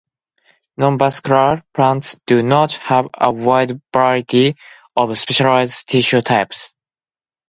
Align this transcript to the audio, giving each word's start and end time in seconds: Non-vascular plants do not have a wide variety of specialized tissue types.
Non-vascular 0.77 1.61
plants 1.75 2.15
do 2.25 2.41
not 2.41 2.71
have 2.73 3.05
a 3.19 3.31
wide 3.31 3.79
variety 3.93 4.55
of 4.97 5.15
specialized 5.15 5.87
tissue 5.87 6.21
types. 6.21 6.73